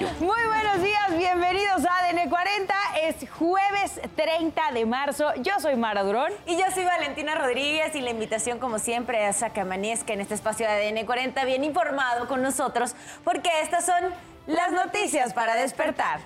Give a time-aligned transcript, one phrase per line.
[0.00, 2.74] Muy buenos días, bienvenidos a ADN 40.
[3.02, 5.32] Es jueves 30 de marzo.
[5.42, 6.32] Yo soy Mara Durón.
[6.46, 10.20] Y yo soy Valentina Rodríguez y la invitación, como siempre, es a que amanezca en
[10.20, 14.14] este espacio de ADN 40 bien informado con nosotros, porque estas son
[14.46, 16.20] las noticias para despertar.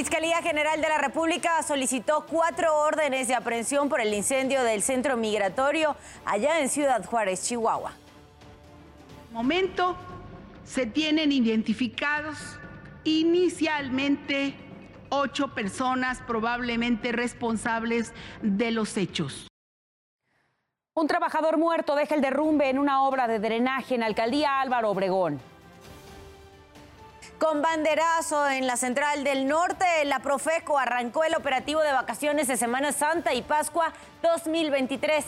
[0.00, 5.18] Fiscalía General de la República solicitó cuatro órdenes de aprehensión por el incendio del centro
[5.18, 7.92] migratorio allá en Ciudad Juárez, Chihuahua.
[9.30, 9.98] Momento
[10.64, 12.38] se tienen identificados
[13.04, 14.54] inicialmente
[15.10, 19.48] ocho personas probablemente responsables de los hechos.
[20.94, 25.42] Un trabajador muerto deja el derrumbe en una obra de drenaje en Alcaldía Álvaro Obregón.
[27.40, 32.58] Con banderazo en la central del norte, la Profeco arrancó el operativo de vacaciones de
[32.58, 35.24] Semana Santa y Pascua 2023.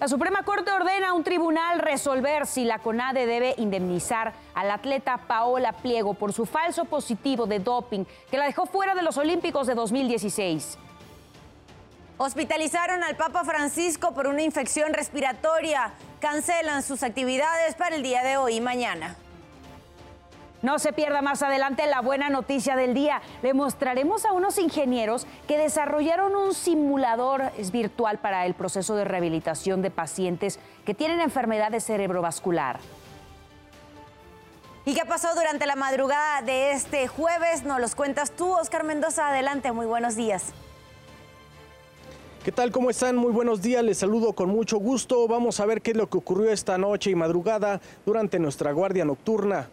[0.00, 5.16] La Suprema Corte ordena a un tribunal resolver si la CONADE debe indemnizar al atleta
[5.28, 9.68] Paola Pliego por su falso positivo de doping que la dejó fuera de los Olímpicos
[9.68, 10.76] de 2016.
[12.16, 15.92] Hospitalizaron al Papa Francisco por una infección respiratoria.
[16.18, 19.14] Cancelan sus actividades para el día de hoy y mañana.
[20.64, 23.20] No se pierda más adelante la buena noticia del día.
[23.42, 29.82] Le mostraremos a unos ingenieros que desarrollaron un simulador virtual para el proceso de rehabilitación
[29.82, 32.78] de pacientes que tienen enfermedades cerebrovascular.
[34.86, 37.64] ¿Y qué pasó durante la madrugada de este jueves?
[37.64, 39.28] Nos los cuentas tú, Oscar Mendoza.
[39.28, 40.54] Adelante, muy buenos días.
[42.42, 42.72] ¿Qué tal?
[42.72, 43.16] ¿Cómo están?
[43.16, 45.28] Muy buenos días, les saludo con mucho gusto.
[45.28, 49.04] Vamos a ver qué es lo que ocurrió esta noche y madrugada durante nuestra guardia
[49.04, 49.68] nocturna.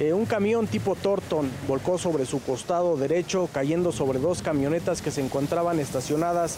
[0.00, 5.10] Eh, un camión tipo Torton volcó sobre su costado derecho, cayendo sobre dos camionetas que
[5.10, 6.56] se encontraban estacionadas.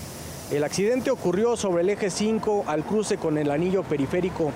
[0.53, 4.53] El accidente ocurrió sobre el eje 5 al cruce con el anillo periférico.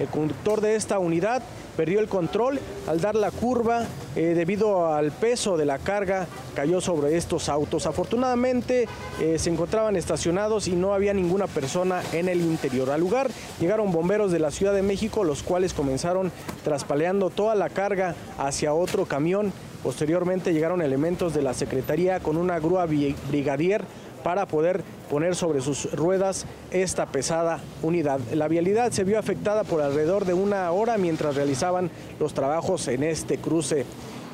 [0.00, 1.42] El conductor de esta unidad
[1.76, 3.84] perdió el control al dar la curva
[4.16, 7.86] eh, debido al peso de la carga cayó sobre estos autos.
[7.86, 8.88] Afortunadamente
[9.20, 12.90] eh, se encontraban estacionados y no había ninguna persona en el interior.
[12.90, 13.30] Al lugar
[13.60, 16.32] llegaron bomberos de la Ciudad de México, los cuales comenzaron
[16.64, 19.52] traspaleando toda la carga hacia otro camión.
[19.82, 23.84] Posteriormente llegaron elementos de la Secretaría con una grúa brigadier
[24.22, 28.20] para poder poner sobre sus ruedas esta pesada unidad.
[28.32, 33.02] La vialidad se vio afectada por alrededor de una hora mientras realizaban los trabajos en
[33.02, 33.86] este cruce.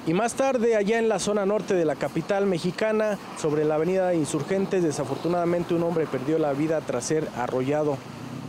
[0.07, 4.15] Y más tarde, allá en la zona norte de la capital mexicana, sobre la avenida
[4.15, 7.99] Insurgentes, desafortunadamente un hombre perdió la vida tras ser arrollado.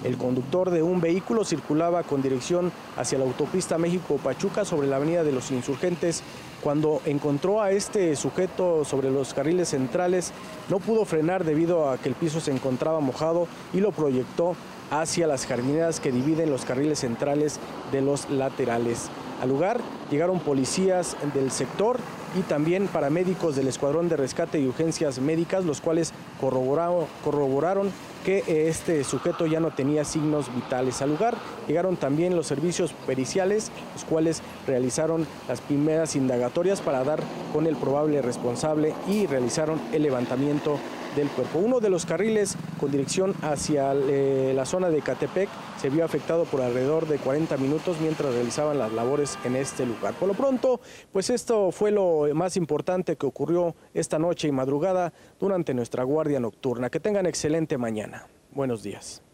[0.04, 5.24] El conductor de un vehículo circulaba con dirección hacia la autopista México-Pachuca sobre la avenida
[5.24, 6.22] de los Insurgentes.
[6.68, 10.34] Cuando encontró a este sujeto sobre los carriles centrales,
[10.68, 14.54] no pudo frenar debido a que el piso se encontraba mojado y lo proyectó
[14.92, 17.62] hacia las jardineras que dividen los carriles centrales
[17.94, 19.10] de los laterales.
[19.42, 22.00] Al lugar llegaron policías del sector
[22.38, 26.12] y también paramédicos del Escuadrón de Rescate y Urgencias Médicas, los cuales
[26.42, 27.92] corroboraron,
[28.26, 31.02] que este sujeto ya no tenía signos vitales.
[31.02, 31.36] Al lugar
[31.68, 37.22] llegaron también los servicios periciales, los cuales realizaron las primeras indagatorias para dar
[37.54, 40.78] con el probable responsable y realizaron el levantamiento
[41.18, 41.60] del cuerpo.
[41.60, 46.46] Uno de los carriles con dirección hacia eh, la zona de Catepec se vio afectado
[46.46, 50.14] por alrededor de 40 minutos mientras realizaban las labores en este lugar.
[50.14, 50.80] Por lo pronto,
[51.12, 56.40] pues esto fue lo más importante que ocurrió esta noche y madrugada durante nuestra guardia
[56.40, 56.90] nocturna.
[56.90, 58.28] Que tengan excelente mañana.
[58.52, 59.27] Buenos días.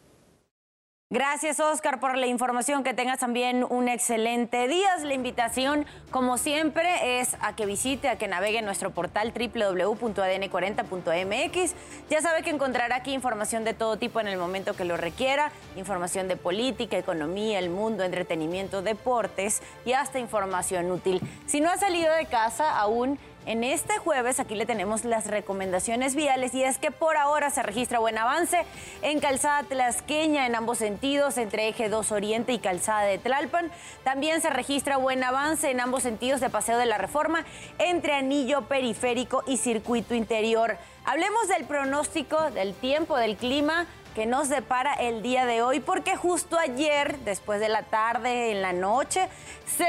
[1.14, 2.84] Gracias, Oscar, por la información.
[2.84, 4.98] Que tengas también un excelente día.
[5.04, 11.76] La invitación, como siempre, es a que visite, a que navegue en nuestro portal www.adn40.mx.
[12.10, 15.52] Ya sabe que encontrará aquí información de todo tipo en el momento que lo requiera.
[15.76, 21.22] Información de política, economía, el mundo, entretenimiento, deportes y hasta información útil.
[21.46, 26.16] Si no ha salido de casa aún, en este jueves aquí le tenemos las recomendaciones
[26.16, 28.66] viales y es que por ahora se registra buen avance
[29.02, 33.72] en Calzada Tlasqueña en ambos sentidos, entre Eje 2 Oriente y Calzada de Tlalpan.
[34.04, 37.46] También se registra buen avance en ambos sentidos de Paseo de la Reforma
[37.80, 40.78] entre Anillo Periférico y Circuito Interior.
[41.06, 46.16] Hablemos del pronóstico del tiempo, del clima que nos depara el día de hoy, porque
[46.16, 49.28] justo ayer, después de la tarde, en la noche,
[49.76, 49.88] se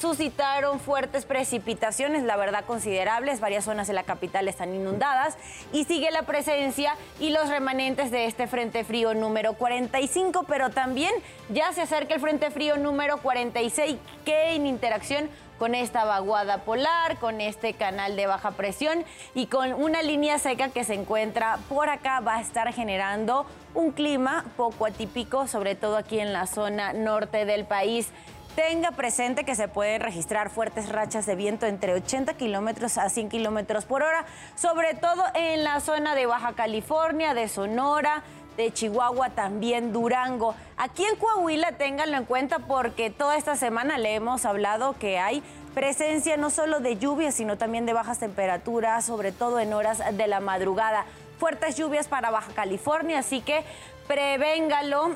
[0.00, 3.40] suscitaron fuertes precipitaciones, la verdad considerables.
[3.40, 5.36] Varias zonas de la capital están inundadas
[5.72, 11.12] y sigue la presencia y los remanentes de este Frente Frío número 45, pero también
[11.48, 15.28] ya se acerca el Frente Frío número 46 que en interacción
[15.58, 19.04] con esta vaguada polar, con este canal de baja presión
[19.34, 23.90] y con una línea seca que se encuentra por acá va a estar generando un
[23.90, 28.08] clima poco atípico, sobre todo aquí en la zona norte del país.
[28.58, 33.28] Tenga presente que se pueden registrar fuertes rachas de viento entre 80 kilómetros a 100
[33.28, 34.26] kilómetros por hora,
[34.56, 38.24] sobre todo en la zona de Baja California, de Sonora,
[38.56, 40.56] de Chihuahua, también Durango.
[40.76, 45.40] Aquí en Coahuila ténganlo en cuenta porque toda esta semana le hemos hablado que hay
[45.72, 50.26] presencia no solo de lluvias, sino también de bajas temperaturas, sobre todo en horas de
[50.26, 51.04] la madrugada.
[51.38, 53.62] Fuertes lluvias para Baja California, así que
[54.08, 55.14] prevéngalo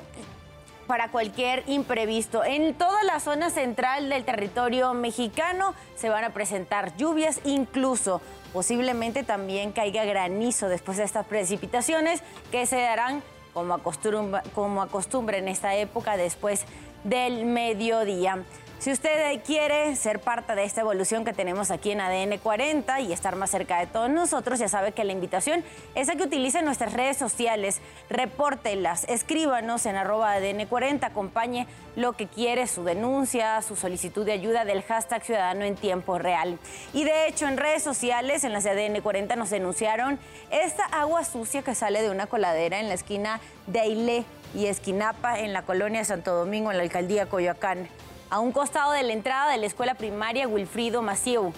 [0.93, 2.45] para cualquier imprevisto.
[2.45, 8.21] En toda la zona central del territorio mexicano se van a presentar lluvias, incluso
[8.53, 13.23] posiblemente también caiga granizo después de estas precipitaciones que se darán
[13.55, 16.67] como acostumbra, como acostumbre en esta época después
[17.05, 18.45] del mediodía.
[18.83, 23.13] Si usted quiere ser parte de esta evolución que tenemos aquí en ADN 40 y
[23.13, 25.63] estar más cerca de todos nosotros, ya sabe que la invitación
[25.95, 27.81] es a que utilice nuestras redes sociales,
[28.11, 34.33] repórtelas, escríbanos en arroba ADN 40, acompañe lo que quiere, su denuncia, su solicitud de
[34.33, 36.59] ayuda del hashtag Ciudadano en Tiempo Real.
[36.93, 40.19] Y de hecho, en redes sociales, en las de ADN 40, nos denunciaron
[40.51, 44.25] esta agua sucia que sale de una coladera en la esquina de Ailé
[44.57, 47.87] y Esquinapa, en la colonia Santo Domingo, en la alcaldía Coyoacán
[48.33, 51.53] a un costado de la entrada de la escuela primaria Wilfrido Macieu.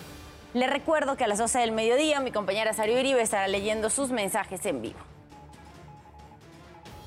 [0.54, 4.10] Le recuerdo que a las 12 del mediodía mi compañera Sario Uribe estará leyendo sus
[4.10, 4.98] mensajes en vivo.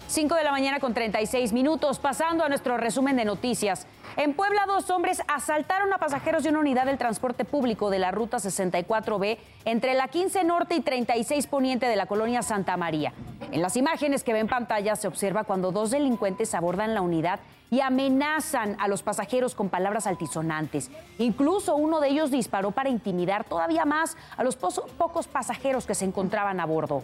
[0.07, 3.87] 5 de la mañana con 36 minutos, pasando a nuestro resumen de noticias.
[4.15, 8.11] En Puebla, dos hombres asaltaron a pasajeros de una unidad del transporte público de la
[8.11, 13.13] ruta 64B entre la 15 Norte y 36 Poniente de la colonia Santa María.
[13.51, 17.41] En las imágenes que ven en pantalla se observa cuando dos delincuentes abordan la unidad
[17.69, 20.89] y amenazan a los pasajeros con palabras altisonantes.
[21.17, 26.05] Incluso uno de ellos disparó para intimidar todavía más a los pocos pasajeros que se
[26.05, 27.03] encontraban a bordo.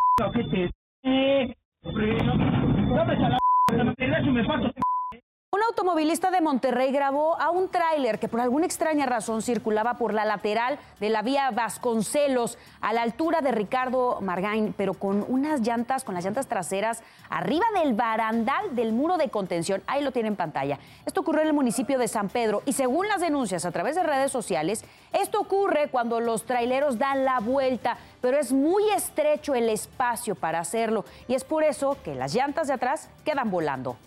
[6.41, 11.09] Monterrey grabó a un tráiler que por alguna extraña razón circulaba por la lateral de
[11.09, 16.25] la vía Vasconcelos a la altura de Ricardo Margain, pero con unas llantas, con las
[16.25, 19.81] llantas traseras arriba del barandal del muro de contención.
[19.87, 20.79] Ahí lo tiene en pantalla.
[21.05, 24.03] Esto ocurrió en el municipio de San Pedro y según las denuncias a través de
[24.03, 24.83] redes sociales,
[25.13, 30.59] esto ocurre cuando los traileros dan la vuelta, pero es muy estrecho el espacio para
[30.59, 33.97] hacerlo y es por eso que las llantas de atrás quedan volando.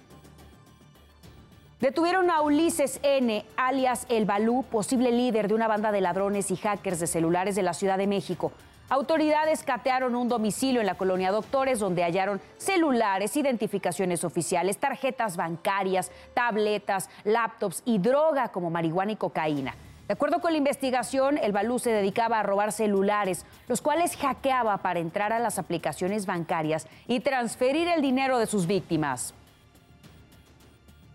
[1.81, 6.57] Detuvieron a Ulises N., alias El Balú, posible líder de una banda de ladrones y
[6.57, 8.53] hackers de celulares de la Ciudad de México.
[8.89, 16.13] Autoridades catearon un domicilio en la colonia Doctores donde hallaron celulares, identificaciones oficiales, tarjetas bancarias,
[16.33, 19.75] tabletas, laptops y droga como marihuana y cocaína.
[20.07, 24.77] De acuerdo con la investigación, el Balú se dedicaba a robar celulares, los cuales hackeaba
[24.79, 29.35] para entrar a las aplicaciones bancarias y transferir el dinero de sus víctimas.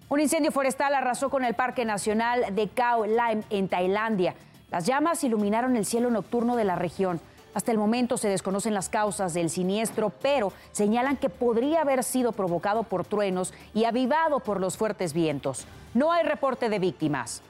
[0.09, 4.33] Un incendio forestal arrasó con el Parque Nacional de Khao Lam en Tailandia.
[4.71, 7.21] Las llamas iluminaron el cielo nocturno de la región.
[7.53, 12.31] Hasta el momento se desconocen las causas del siniestro, pero señalan que podría haber sido
[12.31, 15.67] provocado por truenos y avivado por los fuertes vientos.
[15.93, 17.43] No hay reporte de víctimas.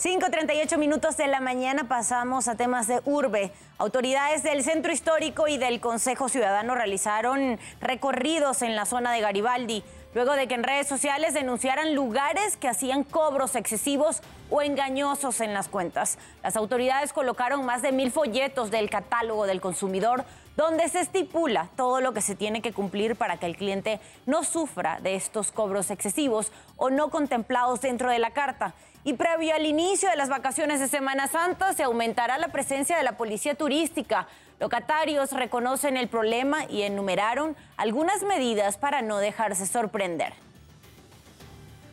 [0.00, 3.50] 5.38 minutos de la mañana pasamos a temas de urbe.
[3.78, 9.82] Autoridades del Centro Histórico y del Consejo Ciudadano realizaron recorridos en la zona de Garibaldi
[10.14, 15.54] luego de que en redes sociales denunciaran lugares que hacían cobros excesivos o engañosos en
[15.54, 16.18] las cuentas.
[16.42, 20.24] Las autoridades colocaron más de mil folletos del catálogo del consumidor
[20.56, 24.44] donde se estipula todo lo que se tiene que cumplir para que el cliente no
[24.44, 28.74] sufra de estos cobros excesivos o no contemplados dentro de la carta.
[29.04, 33.02] Y previo al inicio de las vacaciones de Semana Santa se aumentará la presencia de
[33.02, 34.28] la policía turística.
[34.60, 40.34] Locatarios reconocen el problema y enumeraron algunas medidas para no dejarse sorprender.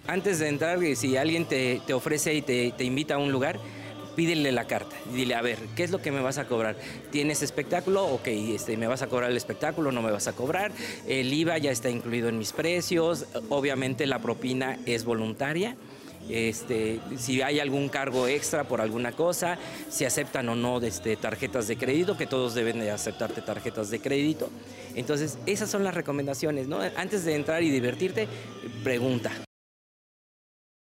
[0.06, 3.60] Antes de entrar, si alguien te, ofrece y te, invita a un lugar,
[4.16, 4.96] pídele la carta.
[5.12, 6.76] Dile, a ver, ¿qué es lo que me vas a cobrar?
[7.12, 8.06] ¿Tienes espectáculo?
[8.06, 9.92] Ok, este, ¿me vas a cobrar el espectáculo?
[9.92, 10.72] ¿No me vas a cobrar?
[11.08, 13.26] El IVA ya está incluido en mis precios.
[13.50, 15.76] Obviamente la propina es voluntaria.
[16.28, 19.58] Este, si hay algún cargo extra por alguna cosa,
[19.90, 24.00] si aceptan o no este, tarjetas de crédito, que todos deben de aceptarte tarjetas de
[24.00, 24.50] crédito.
[24.96, 26.80] Entonces, esas son las recomendaciones, ¿no?
[26.98, 28.28] Antes de entrar y divertirte,
[28.84, 29.32] pregunta.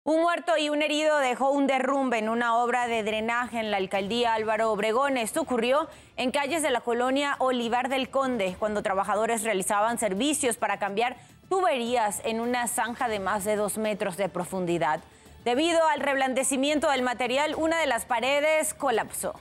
[0.08, 3.78] Un muerto y un herido dejó un derrumbe en una obra de drenaje en la
[3.78, 5.18] alcaldía Álvaro Obregón.
[5.18, 10.78] Esto ocurrió en calles de la colonia Olivar del Conde, cuando trabajadores realizaban servicios para
[10.78, 11.18] cambiar
[11.50, 15.02] tuberías en una zanja de más de dos metros de profundidad.
[15.46, 19.40] Debido al reblandecimiento del material, una de las paredes colapsó.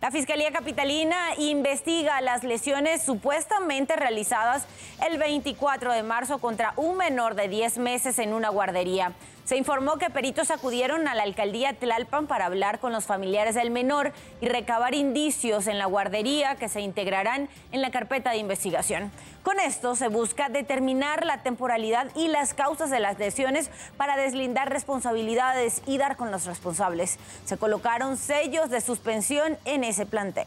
[0.00, 4.68] La Fiscalía Capitalina investiga las lesiones supuestamente realizadas
[5.04, 9.14] el 24 de marzo contra un menor de 10 meses en una guardería.
[9.48, 13.70] Se informó que peritos acudieron a la alcaldía Tlalpan para hablar con los familiares del
[13.70, 14.12] menor
[14.42, 19.10] y recabar indicios en la guardería que se integrarán en la carpeta de investigación.
[19.42, 24.68] Con esto se busca determinar la temporalidad y las causas de las lesiones para deslindar
[24.68, 27.18] responsabilidades y dar con los responsables.
[27.46, 30.46] Se colocaron sellos de suspensión en ese plantel.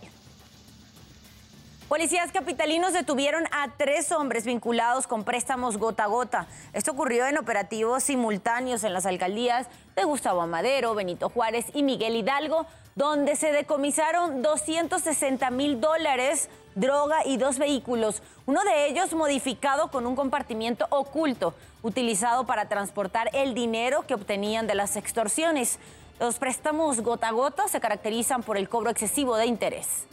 [1.92, 6.48] Policías capitalinos detuvieron a tres hombres vinculados con préstamos gota a gota.
[6.72, 9.68] Esto ocurrió en operativos simultáneos en las alcaldías
[9.98, 17.26] de Gustavo Amadero, Benito Juárez y Miguel Hidalgo, donde se decomisaron 260 mil dólares, droga
[17.26, 23.54] y dos vehículos, uno de ellos modificado con un compartimiento oculto, utilizado para transportar el
[23.54, 25.78] dinero que obtenían de las extorsiones.
[26.22, 30.08] Los préstamos gota a gota se caracterizan por el cobro excesivo de interés.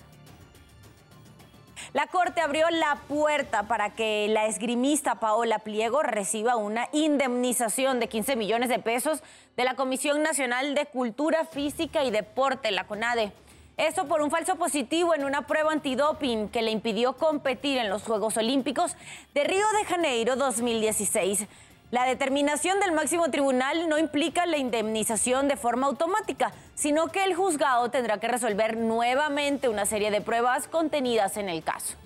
[1.95, 8.09] La Corte abrió la puerta para que la esgrimista Paola Pliego reciba una indemnización de
[8.09, 9.23] 15 millones de pesos
[9.57, 13.33] de la Comisión Nacional de Cultura Física y Deporte, la CONADE.
[13.78, 18.02] Eso por un falso positivo en una prueba antidoping que le impidió competir en los
[18.02, 18.95] Juegos Olímpicos
[19.33, 21.47] de Río de Janeiro 2016.
[21.90, 27.35] La determinación del máximo tribunal no implica la indemnización de forma automática, sino que el
[27.35, 31.97] juzgado tendrá que resolver nuevamente una serie de pruebas contenidas en el caso.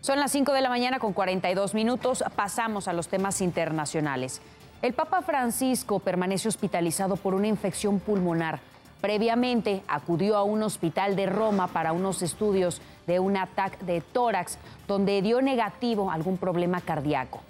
[0.00, 2.22] Son las 5 de la mañana con 42 minutos.
[2.36, 4.40] Pasamos a los temas internacionales.
[4.80, 8.60] El Papa Francisco permanece hospitalizado por una infección pulmonar.
[9.00, 14.58] Previamente acudió a un hospital de Roma para unos estudios de un ataque de tórax
[14.88, 17.40] donde dio negativo algún problema cardíaco.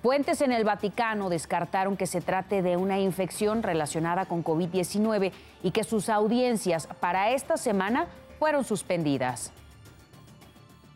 [0.00, 5.32] Fuentes en el Vaticano descartaron que se trate de una infección relacionada con COVID-19
[5.62, 8.06] y que sus audiencias para esta semana
[8.38, 9.52] fueron suspendidas.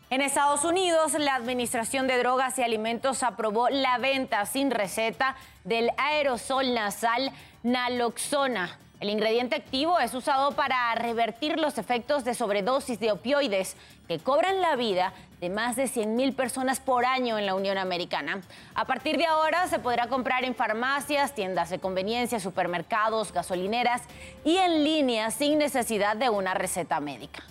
[0.09, 5.35] En Estados Unidos, la Administración de Drogas y Alimentos aprobó la venta sin receta
[5.65, 7.31] del aerosol nasal
[7.63, 13.75] naloxona el ingrediente activo es usado para revertir los efectos de sobredosis de opioides
[14.07, 18.41] que cobran la vida de más de 100.000 personas por año en la Unión Americana.
[18.73, 24.01] A partir de ahora se podrá comprar en farmacias, tiendas de conveniencia, supermercados, gasolineras
[24.43, 27.43] y en línea sin necesidad de una receta médica.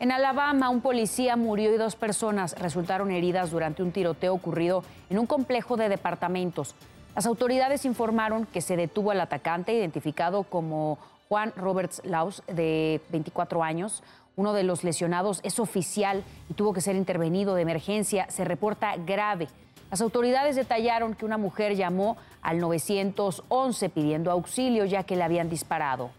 [0.00, 5.18] En Alabama, un policía murió y dos personas resultaron heridas durante un tiroteo ocurrido en
[5.18, 6.74] un complejo de departamentos.
[7.14, 13.62] Las autoridades informaron que se detuvo al atacante, identificado como Juan Roberts Laus, de 24
[13.62, 14.02] años.
[14.34, 18.26] Uno de los lesionados es oficial y tuvo que ser intervenido de emergencia.
[18.30, 19.46] Se reporta grave.
[19.92, 25.48] Las autoridades detallaron que una mujer llamó al 911 pidiendo auxilio ya que le habían
[25.48, 26.10] disparado.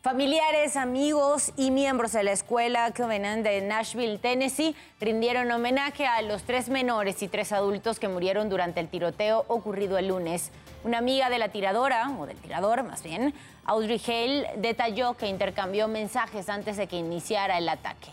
[0.00, 6.44] Familiares, amigos y miembros de la escuela Covenant de Nashville, Tennessee, rindieron homenaje a los
[6.44, 10.52] tres menores y tres adultos que murieron durante el tiroteo ocurrido el lunes.
[10.84, 15.88] Una amiga de la tiradora, o del tirador más bien, Audrey Hale, detalló que intercambió
[15.88, 18.10] mensajes antes de que iniciara el ataque.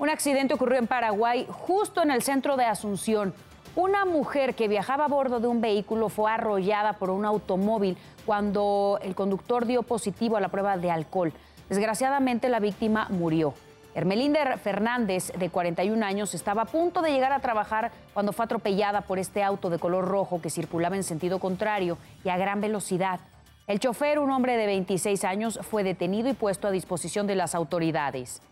[0.00, 3.32] Un accidente ocurrió en Paraguay, justo en el centro de Asunción.
[3.78, 8.98] Una mujer que viajaba a bordo de un vehículo fue arrollada por un automóvil cuando
[9.02, 11.32] el conductor dio positivo a la prueba de alcohol.
[11.68, 13.54] Desgraciadamente la víctima murió.
[13.94, 19.02] Hermelinda Fernández, de 41 años, estaba a punto de llegar a trabajar cuando fue atropellada
[19.02, 23.20] por este auto de color rojo que circulaba en sentido contrario y a gran velocidad.
[23.68, 27.54] El chofer, un hombre de 26 años, fue detenido y puesto a disposición de las
[27.54, 28.42] autoridades.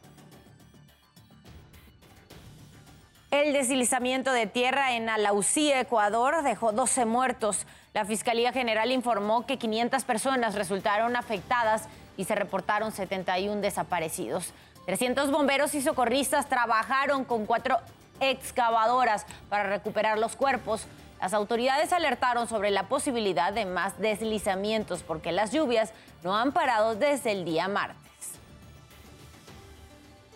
[3.37, 7.67] El deslizamiento de tierra en Alausí, Ecuador, dejó 12 muertos.
[7.93, 11.83] La Fiscalía General informó que 500 personas resultaron afectadas
[12.17, 14.55] y se reportaron 71 desaparecidos.
[14.87, 17.77] 300 bomberos y socorristas trabajaron con cuatro
[18.21, 20.87] excavadoras para recuperar los cuerpos.
[21.21, 26.95] Las autoridades alertaron sobre la posibilidad de más deslizamientos porque las lluvias no han parado
[26.95, 28.16] desde el día martes.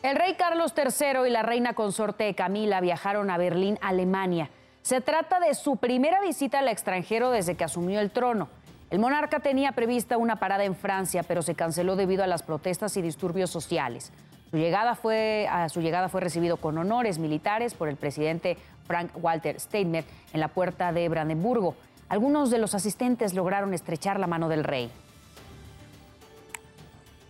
[0.03, 4.49] El rey Carlos III y la reina consorte Camila viajaron a Berlín, Alemania.
[4.81, 8.49] Se trata de su primera visita al extranjero desde que asumió el trono.
[8.89, 12.97] El monarca tenía prevista una parada en Francia, pero se canceló debido a las protestas
[12.97, 14.11] y disturbios sociales.
[14.51, 19.61] Su llegada fue, su llegada fue recibido con honores militares por el presidente Frank Walter
[19.61, 21.77] Steinmeier en la puerta de Brandenburgo.
[22.09, 24.91] Algunos de los asistentes lograron estrechar la mano del rey.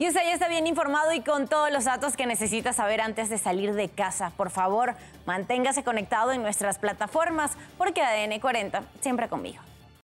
[0.01, 3.29] Y usted ya está bien informado y con todos los datos que necesita saber antes
[3.29, 4.31] de salir de casa.
[4.31, 4.95] Por favor,
[5.27, 9.61] manténgase conectado en nuestras plataformas porque ADN 40 siempre conmigo.